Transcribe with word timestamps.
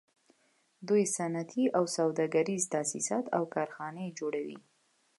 دوی 0.87 1.03
صنعتي 1.15 1.63
او 1.77 1.83
سوداګریز 1.97 2.63
تاسیسات 2.75 3.25
او 3.37 3.43
کارخانې 3.53 4.07
جوړوي 4.19 4.57